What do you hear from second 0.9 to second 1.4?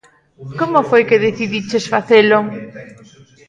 que